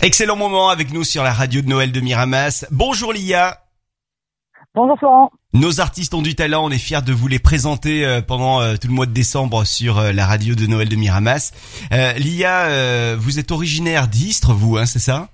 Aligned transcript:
Excellent 0.00 0.36
moment 0.36 0.68
avec 0.68 0.92
nous 0.92 1.02
sur 1.02 1.24
la 1.24 1.32
radio 1.32 1.60
de 1.60 1.66
Noël 1.66 1.90
de 1.90 2.00
Miramas. 2.00 2.64
Bonjour 2.70 3.12
Lia. 3.12 3.58
Bonjour 4.72 4.96
Florent. 4.96 5.32
Nos 5.54 5.80
artistes 5.80 6.14
ont 6.14 6.22
du 6.22 6.36
talent, 6.36 6.64
on 6.64 6.70
est 6.70 6.78
fiers 6.78 7.02
de 7.02 7.12
vous 7.12 7.26
les 7.26 7.40
présenter 7.40 8.06
euh, 8.06 8.22
pendant 8.22 8.60
euh, 8.60 8.76
tout 8.76 8.86
le 8.86 8.94
mois 8.94 9.06
de 9.06 9.12
décembre 9.12 9.64
sur 9.64 9.98
euh, 9.98 10.12
la 10.12 10.24
radio 10.24 10.54
de 10.54 10.66
Noël 10.66 10.88
de 10.88 10.94
Miramas. 10.94 11.52
Lia, 11.90 13.16
vous 13.16 13.40
êtes 13.40 13.50
originaire 13.50 14.06
d'Istre, 14.06 14.52
vous, 14.52 14.76
hein, 14.76 14.86
c'est 14.86 15.00
ça? 15.00 15.30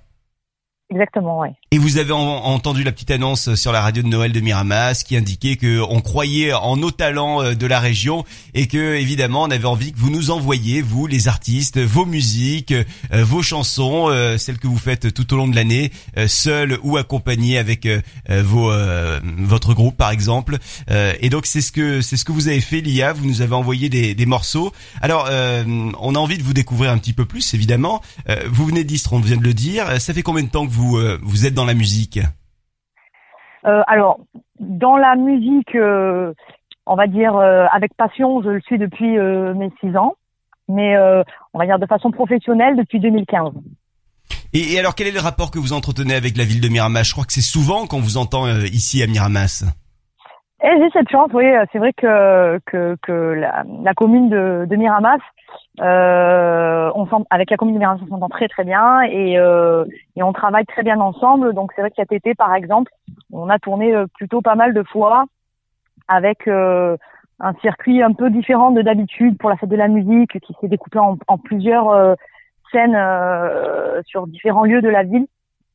Exactement, 0.89 1.41
oui. 1.41 1.49
Et 1.71 1.79
vous 1.79 1.97
avez 1.97 2.13
entendu 2.13 2.83
la 2.83 2.91
petite 2.91 3.09
annonce 3.09 3.55
sur 3.55 3.71
la 3.71 3.81
radio 3.81 4.03
de 4.03 4.07
Noël 4.07 4.31
de 4.31 4.39
Miramas 4.39 5.01
qui 5.03 5.17
indiquait 5.17 5.55
que 5.55 5.81
on 5.81 5.99
croyait 5.99 6.53
en 6.53 6.77
nos 6.77 6.91
talents 6.91 7.41
euh, 7.41 7.55
de 7.55 7.65
la 7.65 7.79
région 7.79 8.23
et 8.53 8.67
que 8.67 8.95
évidemment 8.95 9.41
on 9.41 9.49
avait 9.49 9.65
envie 9.65 9.91
que 9.91 9.97
vous 9.97 10.11
nous 10.11 10.29
envoyiez 10.29 10.83
vous 10.83 11.07
les 11.07 11.27
artistes 11.27 11.79
vos 11.79 12.05
musiques, 12.05 12.71
euh, 12.71 12.83
vos 13.11 13.41
chansons, 13.41 14.09
euh, 14.09 14.37
celles 14.37 14.59
que 14.59 14.67
vous 14.67 14.77
faites 14.77 15.11
tout 15.11 15.33
au 15.33 15.37
long 15.37 15.47
de 15.47 15.55
l'année, 15.55 15.91
seul 16.27 16.77
ou 16.83 16.97
accompagné 16.97 17.57
avec 17.57 17.87
vos 18.29 18.71
votre 19.39 19.73
groupe 19.73 19.97
par 19.97 20.11
exemple. 20.11 20.59
Et 20.87 21.29
donc 21.29 21.45
c'est 21.45 21.61
ce 21.61 21.71
que 21.71 22.01
c'est 22.01 22.15
ce 22.15 22.25
que 22.25 22.31
vous 22.31 22.47
avez 22.47 22.61
fait 22.61 22.81
Lia, 22.81 23.11
vous 23.11 23.25
nous 23.25 23.41
avez 23.41 23.55
envoyé 23.55 23.89
des, 23.89 24.25
morceaux. 24.25 24.71
Alors 25.01 25.27
on 25.27 26.15
a 26.15 26.19
envie 26.19 26.37
de 26.37 26.43
vous 26.43 26.53
découvrir 26.53 26.91
un 26.91 26.97
petit 26.99 27.13
peu 27.13 27.25
plus 27.25 27.53
évidemment. 27.53 28.01
Vous 28.47 28.65
venez 28.65 28.83
d'Istres, 28.83 29.13
on 29.13 29.19
vient 29.19 29.37
de 29.37 29.43
le 29.43 29.53
dire. 29.53 29.99
Ça 29.99 30.13
fait 30.13 30.23
combien 30.23 30.43
de 30.43 30.49
temps 30.49 30.67
que 30.67 30.71
vous 30.71 30.99
vous 31.21 31.45
êtes 31.45 31.55
dans 31.55 31.64
la 31.65 31.73
musique 31.73 32.19
euh, 33.65 33.81
Alors, 33.87 34.19
dans 34.59 34.97
la 34.97 35.15
musique, 35.15 35.75
euh, 35.75 36.33
on 36.85 36.95
va 36.95 37.07
dire 37.07 37.35
euh, 37.35 37.65
avec 37.71 37.93
passion, 37.95 38.41
je 38.41 38.49
le 38.49 38.61
suis 38.61 38.77
depuis 38.77 39.17
mes 39.17 39.71
six 39.79 39.95
ans, 39.97 40.15
mais 40.67 40.97
on 41.53 41.59
va 41.59 41.65
dire 41.65 41.79
de 41.79 41.85
façon 41.85 42.11
professionnelle 42.11 42.75
depuis 42.75 42.99
2015. 42.99 43.53
Et, 44.53 44.79
alors, 44.79 44.95
quel 44.95 45.07
est 45.07 45.11
le 45.11 45.19
rapport 45.19 45.51
que 45.51 45.59
vous 45.59 45.73
entretenez 45.73 46.15
avec 46.15 46.37
la 46.37 46.45
ville 46.45 46.61
de 46.61 46.69
Miramas? 46.69 47.03
Je 47.03 47.11
crois 47.11 47.25
que 47.25 47.33
c'est 47.33 47.41
souvent 47.41 47.87
qu'on 47.87 47.99
vous 47.99 48.17
entend 48.17 48.47
ici 48.63 49.03
à 49.03 49.07
Miramas. 49.07 49.65
Et 50.63 50.69
j'ai 50.79 50.89
cette 50.91 51.09
chance, 51.09 51.31
oui. 51.33 51.45
C'est 51.71 51.79
vrai 51.79 51.93
que 51.93 52.59
que, 52.65 52.95
que 53.01 53.11
la, 53.11 53.93
commune 53.93 54.29
de, 54.29 54.65
de 54.69 54.75
Miramas 54.75 55.19
euh, 55.81 56.91
on 56.95 57.07
avec 57.29 57.49
la 57.49 57.57
commune 57.57 57.85
on 57.85 58.07
s'entend 58.07 58.29
très 58.29 58.47
très 58.47 58.63
bien 58.63 59.01
et, 59.01 59.37
euh, 59.37 59.83
et 60.15 60.23
on 60.23 60.33
travaille 60.33 60.65
très 60.65 60.83
bien 60.83 60.99
ensemble. 60.99 61.53
Donc 61.53 61.71
c'est 61.75 61.81
vrai 61.81 61.89
que 61.89 61.97
cet 61.97 62.11
été, 62.11 62.35
par 62.35 62.53
exemple, 62.55 62.91
on 63.33 63.49
a 63.49 63.59
tourné 63.59 63.93
euh, 63.93 64.05
plutôt 64.15 64.41
pas 64.41 64.55
mal 64.55 64.73
de 64.73 64.83
fois 64.83 65.25
avec 66.07 66.47
euh, 66.47 66.95
un 67.39 67.53
circuit 67.55 68.01
un 68.01 68.13
peu 68.13 68.29
différent 68.29 68.71
de 68.71 68.81
d'habitude 68.81 69.37
pour 69.37 69.49
la 69.49 69.57
fête 69.57 69.69
de 69.69 69.75
la 69.75 69.89
musique 69.89 70.39
qui 70.39 70.55
s'est 70.61 70.67
découpé 70.67 70.99
en, 70.99 71.17
en 71.27 71.37
plusieurs 71.37 71.89
euh, 71.89 72.15
scènes 72.71 72.97
sur 74.05 74.27
différents 74.27 74.63
lieux 74.63 74.81
de 74.81 74.89
la 74.89 75.03
ville. 75.03 75.27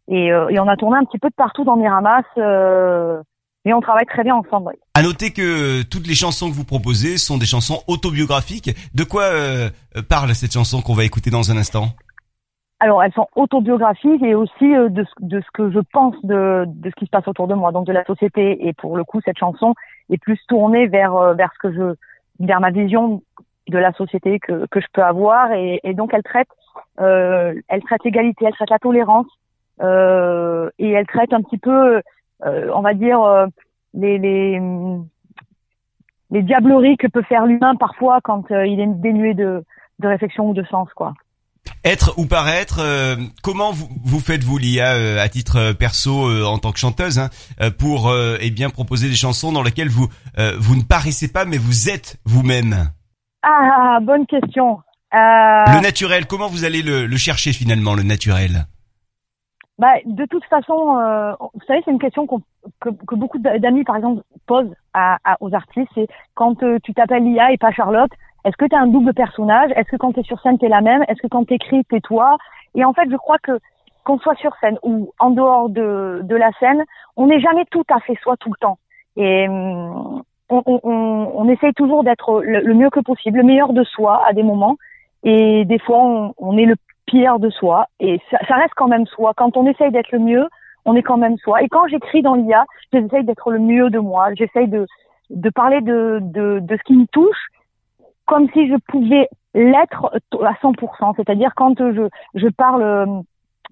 Et, 0.09 0.27
et, 0.27 0.59
on 0.59 0.67
a 0.67 0.77
tourné 0.77 0.99
un 0.99 1.05
petit 1.05 1.21
peu 1.21 1.29
de 1.29 1.35
partout 1.35 1.63
dans 1.63 1.77
Miramas. 1.77 2.25
Et 3.65 3.75
on 3.75 3.81
travaille 3.81 4.07
très 4.07 4.25
bien 4.25 4.35
ensemble. 4.35 4.73
À 4.95 5.03
noter 5.03 5.33
que 5.33 5.83
toutes 5.83 6.07
les 6.07 6.15
chansons 6.15 6.49
que 6.49 6.55
vous 6.55 6.65
proposez 6.65 7.19
sont 7.19 7.37
des 7.37 7.47
chansons 7.47 7.83
autobiographiques. 7.89 8.71
De 8.95 9.05
quoi 9.05 9.25
euh, 9.25 9.69
parle 10.09 10.35
cette 10.35 10.53
chanson 10.53 10.81
qu'on 10.81 10.95
va 10.95 11.05
écouter 11.05 11.31
dans 11.31 11.51
un 11.51 11.57
instant? 11.59 11.89
Alors, 12.83 13.03
elles 13.03 13.13
sont 13.13 13.29
autobiographiques 13.37 14.23
et 14.23 14.35
aussi 14.35 14.75
euh, 14.75 14.89
de, 14.89 15.05
de, 15.21 15.41
ce 15.43 15.51
que 15.53 15.71
je 15.71 15.81
pense 15.93 16.15
de, 16.25 16.65
de 16.67 16.89
ce 16.89 16.95
qui 16.95 17.05
se 17.05 17.11
passe 17.11 17.29
autour 17.29 17.47
de 17.47 17.55
moi, 17.55 17.73
donc 17.73 17.87
de 17.87 17.93
la 17.93 18.05
société. 18.07 18.67
Et 18.67 18.73
pour 18.73 18.97
le 18.97 19.05
coup, 19.05 19.21
cette 19.23 19.37
chanson 19.37 19.75
est 20.09 20.17
plus 20.17 20.41
tournée 20.49 20.87
vers 20.87 21.15
euh, 21.15 21.35
vers 21.35 21.51
ce 21.53 21.59
que 21.59 21.75
je, 21.75 21.95
vers 22.43 22.61
ma 22.61 22.71
vision 22.71 23.23
de 23.69 23.79
la 23.79 23.93
société 23.93 24.41
que 24.41 24.67
que 24.71 24.81
je 24.81 24.87
peux 24.95 25.03
avoir. 25.03 25.53
Et, 25.53 25.81
et 25.85 25.93
donc, 25.93 26.15
elle 26.15 26.23
traite, 26.23 26.49
euh, 27.01 27.53
elle 27.69 27.83
traite 27.83 28.03
l'égalité, 28.05 28.47
elle 28.47 28.55
traite 28.55 28.71
la 28.71 28.79
tolérance 28.79 29.27
euh, 29.83 30.71
et 30.79 30.91
elle 30.91 31.07
traite 31.07 31.35
un 31.35 31.43
petit 31.43 31.59
peu 31.59 31.97
euh, 31.97 32.01
on 32.43 32.81
va 32.81 32.95
dire, 32.95 33.21
euh, 33.23 33.47
les, 33.95 34.19
les, 34.19 34.61
les 36.31 36.43
diableries 36.43 36.97
que 36.97 37.07
peut 37.07 37.23
faire 37.23 37.47
l'humain 37.47 37.75
parfois 37.77 38.21
quand 38.23 38.51
euh, 38.51 38.67
il 38.67 38.81
est 38.81 38.87
dénué 38.87 39.35
de, 39.35 39.65
de 39.99 40.09
réflexion 40.09 40.51
ou 40.51 40.55
de 40.55 40.65
sens, 40.65 40.89
quoi. 40.95 41.15
Être 41.85 42.19
ou 42.19 42.27
paraître, 42.27 42.81
comment 43.43 43.71
vous, 43.73 43.89
vous 44.05 44.21
faites-vous 44.21 44.59
l'IA 44.59 45.21
à 45.21 45.29
titre 45.29 45.73
perso 45.73 46.29
en 46.45 46.59
tant 46.59 46.73
que 46.73 46.79
chanteuse 46.79 47.19
hein, 47.19 47.29
pour 47.79 48.13
eh 48.41 48.51
bien 48.51 48.71
proposer 48.71 49.09
des 49.09 49.15
chansons 49.15 49.53
dans 49.53 49.63
lesquelles 49.63 49.89
vous 49.89 50.09
vous 50.59 50.77
ne 50.77 50.83
paraissez 50.83 51.31
pas 51.31 51.45
mais 51.45 51.59
vous 51.59 51.89
êtes 51.89 52.19
vous-même? 52.25 52.91
Ah 53.43 53.99
bonne 54.03 54.27
question. 54.27 54.81
Le 55.13 55.81
naturel, 55.81 56.27
comment 56.27 56.49
vous 56.49 56.65
allez 56.65 56.83
le, 56.83 57.07
le 57.07 57.17
chercher 57.17 57.53
finalement 57.53 57.95
le 57.95 58.03
naturel? 58.03 58.67
Bah, 59.81 59.95
de 60.05 60.27
toute 60.27 60.45
façon, 60.45 60.99
euh, 60.99 61.33
vous 61.41 61.65
savez, 61.67 61.81
c'est 61.83 61.91
une 61.91 61.99
question 61.99 62.27
que, 62.27 62.91
que, 63.07 63.15
beaucoup 63.15 63.39
d'amis, 63.39 63.83
par 63.83 63.97
exemple, 63.97 64.21
posent 64.47 64.75
à, 64.93 65.17
aux 65.41 65.55
artistes. 65.55 65.91
C'est 65.95 66.07
quand 66.35 66.63
euh, 66.63 66.79
tu 66.85 66.93
t'appelles 66.93 67.25
Lia 67.25 67.51
et 67.51 67.57
pas 67.57 67.73
Charlotte, 67.73 68.11
est-ce 68.45 68.59
que 68.59 68.67
tu 68.67 68.77
as 68.77 68.81
un 68.81 68.89
double 68.89 69.15
personnage? 69.15 69.71
Est-ce 69.77 69.89
que 69.89 69.97
quand 69.97 70.13
tu 70.13 70.21
es 70.21 70.23
sur 70.23 70.39
scène, 70.43 70.59
tu 70.59 70.67
es 70.67 70.69
la 70.69 70.83
même? 70.83 71.03
Est-ce 71.09 71.23
que 71.23 71.29
quand 71.29 71.47
tu 71.47 71.55
écris, 71.55 71.83
tu 71.89 71.97
es 71.97 72.01
toi? 72.03 72.37
Et 72.75 72.85
en 72.85 72.93
fait, 72.93 73.09
je 73.11 73.17
crois 73.17 73.39
que 73.39 73.59
qu'on 74.05 74.19
soit 74.19 74.35
sur 74.35 74.55
scène 74.61 74.79
ou 74.83 75.13
en 75.19 75.31
dehors 75.31 75.71
de, 75.71 76.21
de 76.25 76.37
la 76.37 76.51
scène, 76.61 76.85
on 77.17 77.29
n'est 77.29 77.41
jamais 77.41 77.65
tout 77.71 77.85
à 77.89 78.01
fait 78.01 78.19
soi 78.23 78.37
tout 78.37 78.51
le 78.51 78.61
temps. 78.61 78.77
Et 79.17 79.49
hum, 79.49 80.23
on, 80.51 80.63
on, 80.67 81.33
on, 81.37 81.49
essaye 81.49 81.73
toujours 81.73 82.05
d'être 82.05 82.43
le, 82.43 82.61
le, 82.61 82.75
mieux 82.75 82.91
que 82.91 83.01
possible, 83.01 83.39
le 83.39 83.45
meilleur 83.45 83.73
de 83.73 83.85
soi 83.85 84.23
à 84.27 84.35
des 84.35 84.43
moments. 84.43 84.77
Et 85.23 85.65
des 85.65 85.79
fois, 85.79 86.01
on, 86.05 86.35
on 86.37 86.59
est 86.59 86.67
le 86.67 86.77
pire 87.11 87.39
de 87.39 87.51
soi. 87.51 87.87
Et 87.99 88.21
ça, 88.31 88.39
ça, 88.49 88.55
reste 88.55 88.75
quand 88.77 88.89
même 88.89 89.07
soi. 89.07 89.33
Quand 89.37 89.57
on 89.57 89.67
essaye 89.67 89.91
d'être 89.91 90.13
le 90.13 90.21
mieux, 90.21 90.47
on 90.85 90.95
est 90.95 91.03
quand 91.03 91.17
même 91.17 91.37
soi. 91.39 91.63
Et 91.63 91.69
quand 91.69 91.87
j'écris 91.89 92.23
dans 92.23 92.35
l'IA, 92.35 92.65
j'essaye 92.93 93.25
d'être 93.25 93.51
le 93.51 93.59
mieux 93.59 93.91
de 93.91 93.99
moi. 93.99 94.33
J'essaye 94.35 94.69
de, 94.69 94.87
de 95.31 95.51
parler 95.51 95.81
de, 95.81 96.21
de, 96.23 96.61
de 96.61 96.77
ce 96.77 96.83
qui 96.85 96.95
me 96.95 97.07
touche 97.07 97.49
comme 98.27 98.49
si 98.53 98.69
je 98.69 98.77
pouvais 98.89 99.29
l'être 99.55 100.13
à 100.41 100.53
100%. 100.63 101.15
C'est-à-dire 101.17 101.53
quand 101.57 101.77
je, 101.79 102.09
je 102.35 102.47
parle 102.49 102.83
euh, 102.83 103.07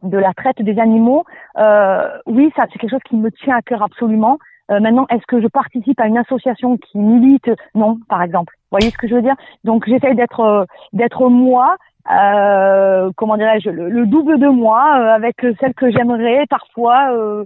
de 0.03 0.19
la 0.19 0.33
traite 0.35 0.61
des 0.61 0.79
animaux, 0.81 1.25
euh, 1.59 2.09
oui, 2.27 2.53
ça 2.57 2.65
c'est 2.73 2.79
quelque 2.79 2.91
chose 2.91 3.09
qui 3.09 3.17
me 3.17 3.31
tient 3.31 3.57
à 3.57 3.63
cœur 3.63 3.83
absolument. 3.83 4.39
Euh, 4.71 4.81
maintenant, 4.81 5.07
est-ce 5.11 5.25
que 5.27 5.41
je 5.41 5.47
participe 5.47 5.99
à 6.01 6.07
une 6.07 6.19
association 6.19 6.77
qui 6.77 6.99
milite? 6.99 7.51
Non, 7.75 7.99
par 8.09 8.23
exemple. 8.23 8.55
Vous 8.57 8.79
voyez 8.79 8.91
ce 8.91 8.99
que 8.99 9.09
je 9.09 9.15
veux 9.15 9.23
dire? 9.23 9.37
Donc, 9.65 9.89
j'essaye 9.89 10.15
d'être 10.15 10.41
euh, 10.41 10.65
d'être 10.93 11.29
moi 11.31 11.77
euh, 12.11 13.11
comment 13.17 13.37
dirais-je, 13.37 13.71
le, 13.71 14.07
double 14.07 14.39
de 14.39 14.49
moi, 14.49 14.99
euh, 14.99 15.15
avec 15.15 15.37
celle 15.61 15.75
que 15.75 15.91
j'aimerais 15.91 16.47
parfois 16.49 17.13
euh, 17.13 17.45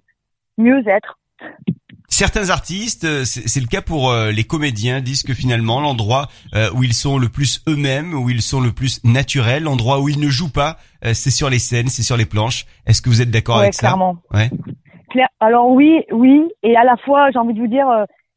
mieux 0.59 0.87
être. 0.87 1.19
Certains 2.09 2.51
artistes, 2.51 3.25
c'est 3.25 3.61
le 3.61 3.67
cas 3.67 3.81
pour 3.81 4.13
les 4.15 4.45
comédiens, 4.45 5.01
disent 5.01 5.23
que 5.23 5.33
finalement 5.33 5.81
l'endroit 5.81 6.29
où 6.75 6.85
ils 6.85 6.93
sont 6.93 7.19
le 7.19 7.29
plus 7.29 7.65
eux-mêmes, 7.67 8.13
où 8.13 8.29
ils 8.29 8.43
sont 8.43 8.61
le 8.61 8.71
plus 8.71 9.03
naturels, 9.03 9.65
l'endroit 9.65 9.99
où 9.99 10.11
ils 10.11 10.21
ne 10.21 10.29
jouent 10.29 10.53
pas, 10.53 10.77
c'est 11.03 11.31
sur 11.31 11.49
les 11.49 11.59
scènes, 11.59 11.89
c'est 11.89 12.03
sur 12.03 12.19
les 12.19 12.27
planches. 12.27 12.67
Est-ce 12.87 13.01
que 13.01 13.09
vous 13.09 13.23
êtes 13.23 13.31
d'accord 13.31 13.59
avec 13.59 13.73
clairement. 13.73 14.19
ça 14.31 14.39
Ouais. 14.39 14.51
Claire. 15.09 15.29
Alors 15.41 15.71
oui, 15.71 16.05
oui, 16.13 16.43
et 16.63 16.77
à 16.77 16.85
la 16.85 16.97
fois, 16.99 17.31
j'ai 17.33 17.39
envie 17.39 17.55
de 17.55 17.61
vous 17.61 17.67
dire, 17.67 17.87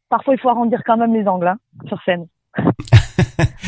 parfois 0.10 0.34
il 0.34 0.40
faut 0.40 0.50
arrondir 0.50 0.82
quand 0.86 0.98
même 0.98 1.14
les 1.14 1.28
angles 1.28 1.48
hein, 1.48 1.58
sur 1.88 2.02
scène. 2.04 2.26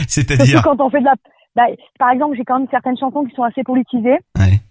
C'est-à-dire? 0.07 0.61
Quand 0.63 0.79
on 0.79 0.89
fait 0.89 0.99
de 0.99 1.05
la 1.05 1.15
bah, 1.57 1.65
par 1.97 2.11
exemple, 2.11 2.37
j'ai 2.37 2.45
quand 2.45 2.59
même 2.59 2.67
certaines 2.69 2.97
chansons 2.97 3.25
qui 3.25 3.33
sont 3.33 3.41
assez 3.41 3.63
politisées. 3.63 4.19
Ouais. 4.37 4.61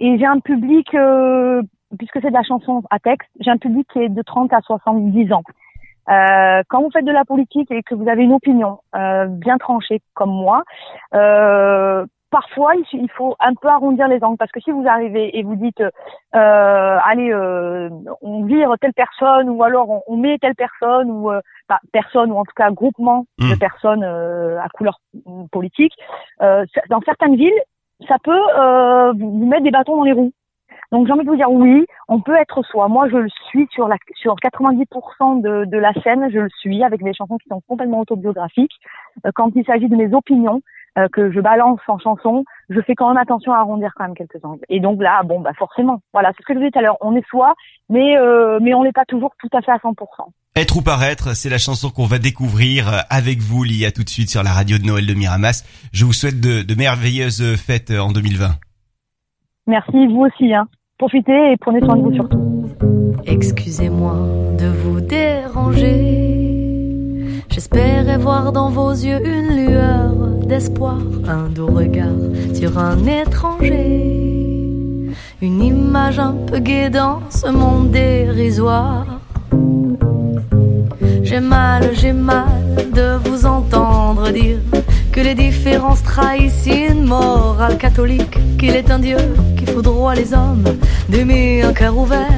Et 0.00 0.18
j'ai 0.18 0.24
un 0.24 0.40
public, 0.40 0.92
euh, 0.94 1.60
puisque 1.98 2.20
c'est 2.22 2.30
de 2.30 2.34
la 2.34 2.42
chanson 2.42 2.82
à 2.90 2.98
texte, 2.98 3.28
j'ai 3.40 3.50
un 3.50 3.58
public 3.58 3.86
qui 3.92 3.98
est 3.98 4.08
de 4.08 4.22
30 4.22 4.50
à 4.54 4.62
70 4.62 5.30
ans. 5.34 5.42
Euh, 6.08 6.62
quand 6.68 6.82
vous 6.82 6.90
faites 6.90 7.04
de 7.04 7.12
la 7.12 7.26
politique 7.26 7.70
et 7.70 7.82
que 7.82 7.94
vous 7.94 8.08
avez 8.08 8.22
une 8.22 8.32
opinion 8.32 8.78
euh, 8.96 9.26
bien 9.26 9.58
tranchée 9.58 10.00
comme 10.14 10.30
moi, 10.30 10.64
euh, 11.14 12.06
parfois 12.32 12.72
il, 12.92 13.10
faut 13.10 13.36
un 13.38 13.54
peu 13.54 13.68
arrondir 13.68 14.08
les 14.08 14.24
angles 14.24 14.38
parce 14.38 14.50
que 14.50 14.60
si 14.60 14.72
vous 14.72 14.84
arrivez 14.88 15.38
et 15.38 15.42
vous 15.44 15.54
dites 15.54 15.80
euh, 15.80 16.98
allez 17.04 17.30
euh, 17.30 17.90
on 18.22 18.44
vire 18.44 18.72
telle 18.80 18.94
personne 18.94 19.50
ou 19.50 19.62
alors 19.62 20.02
on, 20.08 20.16
met 20.16 20.38
telle 20.38 20.54
personne 20.54 21.10
ou 21.10 21.30
euh, 21.30 21.40
personne 21.92 22.32
ou 22.32 22.36
en 22.38 22.44
tout 22.44 22.54
cas 22.56 22.70
groupement 22.70 23.26
de 23.38 23.54
hmm. 23.54 23.58
personnes 23.58 24.02
euh, 24.02 24.58
à 24.60 24.68
couleur 24.70 24.98
politique 25.52 25.92
euh, 26.40 26.64
dans 26.88 27.02
certaines 27.02 27.36
villes 27.36 27.62
ça 28.08 28.16
peut 28.24 29.12
vous 29.12 29.46
mettre 29.46 29.64
des 29.64 29.70
bâtons 29.70 29.98
dans 29.98 30.02
les 30.02 30.12
roues 30.12 30.32
donc 30.90 31.06
j'ai 31.06 31.12
envie 31.12 31.24
de 31.24 31.30
vous 31.30 31.36
dire 31.36 31.50
oui, 31.50 31.86
on 32.08 32.20
peut 32.20 32.36
être 32.36 32.62
soi. 32.64 32.86
Moi 32.86 33.08
je 33.08 33.16
le 33.16 33.28
suis 33.48 33.66
sur 33.70 33.88
la 33.88 33.96
sur 34.14 34.34
90% 34.34 35.40
de, 35.40 35.64
de 35.64 35.78
la 35.78 35.94
scène, 36.02 36.28
je 36.30 36.40
le 36.40 36.50
suis 36.58 36.84
avec 36.84 37.02
des 37.02 37.14
chansons 37.14 37.38
qui 37.38 37.48
sont 37.48 37.62
complètement 37.66 38.00
autobiographiques. 38.00 38.74
quand 39.34 39.50
il 39.54 39.64
s'agit 39.64 39.88
de 39.88 39.96
mes 39.96 40.12
opinions, 40.12 40.60
euh, 40.98 41.08
que 41.12 41.32
je 41.32 41.40
balance 41.40 41.80
en 41.88 41.98
chanson, 41.98 42.44
je 42.68 42.80
fais 42.80 42.94
quand 42.94 43.08
même 43.08 43.16
attention 43.16 43.52
à 43.52 43.58
arrondir 43.58 43.92
quand 43.96 44.04
même 44.04 44.14
quelques 44.14 44.44
angles. 44.44 44.64
Et 44.68 44.80
donc 44.80 45.02
là, 45.02 45.22
bon, 45.24 45.40
bah 45.40 45.52
forcément, 45.58 46.00
voilà, 46.12 46.32
c'est 46.32 46.42
ce 46.42 46.46
que 46.46 46.54
je 46.54 46.58
disais 46.58 46.70
tout 46.70 46.78
à 46.78 46.82
l'heure, 46.82 46.98
on 47.00 47.16
est 47.16 47.26
soi, 47.28 47.54
mais 47.88 48.16
euh, 48.16 48.58
mais 48.60 48.74
on 48.74 48.84
n'est 48.84 48.92
pas 48.92 49.04
toujours 49.06 49.32
tout 49.38 49.48
à 49.56 49.62
fait 49.62 49.72
à 49.72 49.76
100%. 49.76 49.94
Être 50.54 50.76
ou 50.76 50.82
paraître, 50.82 51.34
c'est 51.34 51.48
la 51.48 51.58
chanson 51.58 51.88
qu'on 51.88 52.04
va 52.04 52.18
découvrir 52.18 53.04
avec 53.08 53.38
vous, 53.38 53.64
Lia, 53.64 53.90
tout 53.90 54.04
de 54.04 54.08
suite 54.08 54.28
sur 54.28 54.42
la 54.42 54.50
radio 54.50 54.76
de 54.76 54.84
Noël 54.84 55.06
de 55.06 55.14
Miramas. 55.14 55.64
Je 55.92 56.04
vous 56.04 56.12
souhaite 56.12 56.40
de, 56.40 56.62
de 56.62 56.74
merveilleuses 56.74 57.56
fêtes 57.56 57.90
en 57.90 58.12
2020. 58.12 58.50
Merci, 59.66 60.06
vous 60.08 60.26
aussi. 60.26 60.52
Hein. 60.52 60.66
Profitez 60.98 61.52
et 61.52 61.56
prenez 61.56 61.80
soin 61.80 61.96
de 61.96 62.02
vous 62.02 62.14
surtout. 62.14 62.66
Excusez-moi 63.24 64.14
de 64.58 64.66
vous 64.66 65.00
déranger. 65.00 66.52
J'espérais 67.48 68.18
voir 68.18 68.52
dans 68.52 68.70
vos 68.70 68.90
yeux 68.90 69.20
une 69.24 69.56
lueur 69.56 70.01
un 70.54 71.48
doux 71.48 71.66
regard 71.66 72.08
sur 72.52 72.78
un 72.78 73.06
étranger. 73.06 75.10
Une 75.40 75.62
image 75.62 76.18
un 76.18 76.34
peu 76.46 76.58
gaie 76.58 76.90
dans 76.90 77.20
ce 77.30 77.48
monde 77.48 77.90
dérisoire. 77.90 79.06
J'ai 81.22 81.40
mal, 81.40 81.90
j'ai 81.94 82.12
mal 82.12 82.90
de 82.94 83.16
vous 83.24 83.46
entendre 83.46 84.30
dire 84.30 84.58
que 85.10 85.20
les 85.20 85.34
différences 85.34 86.02
trahissent 86.02 86.66
une 86.66 87.04
morale 87.04 87.78
catholique, 87.78 88.38
qu'il 88.58 88.76
est 88.76 88.90
un 88.90 88.98
Dieu 88.98 89.16
qui 89.56 89.64
foudroie 89.64 90.14
les 90.14 90.34
hommes, 90.34 90.64
d'aimer 91.08 91.62
un 91.62 91.72
cœur 91.72 91.96
ouvert 91.96 92.28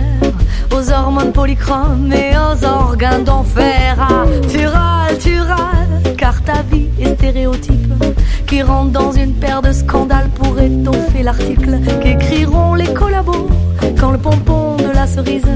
aux 0.72 0.90
hormones 0.90 1.32
polychromes 1.32 2.12
et 2.12 2.36
aux 2.36 2.64
organes 2.64 3.24
d'enfer. 3.24 3.96
Ah, 3.98 4.24
tu 4.48 4.66
râles, 4.66 5.18
tu 5.18 5.40
râles, 5.40 6.14
car 6.16 6.40
ta 6.42 6.62
vie 6.96 7.04
est 7.04 7.14
stéréotype 7.14 7.92
qui 8.46 8.62
rentre 8.62 8.92
dans 8.92 9.12
une 9.12 9.32
paire 9.34 9.62
de 9.62 9.72
scandales 9.72 10.30
pour 10.34 10.58
étoffer 10.60 11.22
l'article 11.22 11.78
qu'écriront 12.02 12.74
les 12.74 12.92
collabos 12.92 13.48
quand 13.98 14.10
le 14.10 14.18
pompon 14.18 14.76
de 14.76 14.92
la 14.94 15.06
cerise 15.06 15.46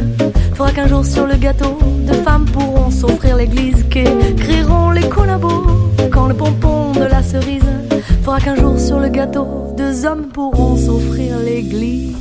fera 0.55 0.71
qu'un 0.71 0.89
jour 0.89 1.05
sur 1.05 1.27
le 1.27 1.37
gâteau 1.37 1.79
de 2.07 2.13
femmes 2.13 2.47
pourront 2.47 2.91
s'offrir 2.91 3.37
l'église 3.37 3.85
qu'écriront 3.91 4.91
les 4.91 5.09
collabos 5.09 5.67
quand 6.11 6.27
le 6.27 6.35
pompon 6.35 6.93
de 6.93 7.05
la 7.05 7.23
cerise 7.23 7.63
fera 8.23 8.41
qu'un 8.41 8.57
jour 8.57 8.79
sur 8.79 8.99
le 8.99 9.09
gâteau 9.09 9.47
deux 9.77 10.05
hommes 10.07 10.27
pourront 10.33 10.77
s'offrir 10.77 11.39
l'église. 11.39 12.17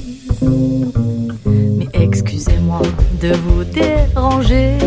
Mais 1.45 1.87
excusez-moi 1.93 2.81
de 3.21 3.33
vous 3.33 3.63
déranger 3.63 4.77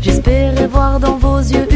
j'espérais 0.00 0.66
voir 0.66 1.00
dans 1.00 1.16
vos 1.16 1.38
yeux 1.38 1.66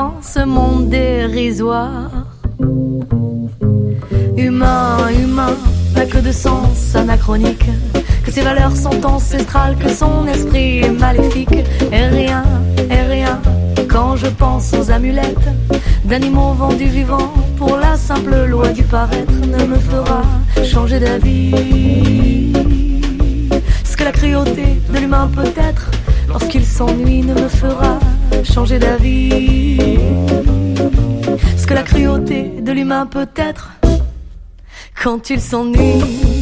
dans 0.00 0.22
ce 0.22 0.42
monde 0.56 0.88
dérisoire. 0.88 2.10
Humain 4.46 4.96
humain 5.22 5.54
pas 5.94 6.06
que 6.06 6.20
de 6.28 6.32
sens 6.32 6.96
anachronique. 7.02 7.66
Que 8.24 8.30
ses 8.30 8.40
valeurs 8.40 8.76
sont 8.84 9.04
ancestrales 9.04 9.76
que 9.76 9.90
son 9.90 10.26
esprit 10.26 10.78
est 10.86 10.96
maléfique. 11.06 11.58
Et 11.92 12.04
rien 12.18 12.44
et 12.96 13.02
rien 13.14 13.36
quand 13.94 14.16
je 14.16 14.28
pense 14.42 14.72
aux 14.78 14.90
amulettes 14.90 15.50
d'animaux 16.08 16.54
vendus 16.54 16.92
vivants 17.00 17.32
pour 17.58 17.76
la 17.76 17.94
simple 18.08 18.36
loi 18.52 18.68
du 18.68 18.84
paraître 18.84 19.38
ne 19.54 19.62
me 19.72 19.78
fera 19.90 20.22
changer 20.72 20.98
d'avis. 20.98 22.54
Ce 23.84 23.94
que 23.98 24.04
la 24.04 24.12
cruauté 24.12 24.66
de 24.88 24.98
l'humain 24.98 25.28
peut-être 25.40 25.90
lorsqu'il 26.26 26.64
s'ennuie 26.64 27.22
ne 27.30 27.34
me 27.34 27.48
fera 27.48 27.98
changer 28.44 28.78
d'avis. 28.78 29.98
Ce 31.56 31.66
que 31.66 31.74
la 31.74 31.82
cruauté 31.82 32.60
de 32.60 32.72
l'humain 32.72 33.06
peut 33.06 33.28
être 33.36 33.70
quand 35.02 35.30
il 35.30 35.40
s'ennuie 35.40 36.39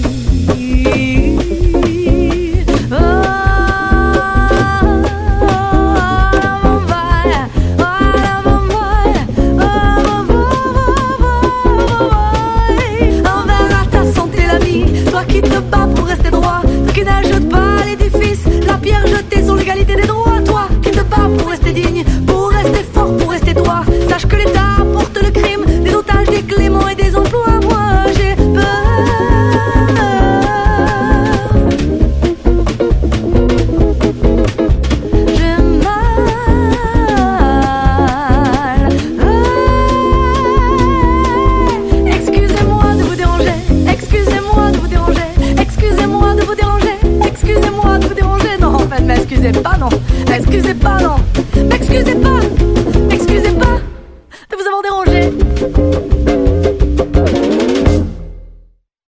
excusez-moi 49.58 49.97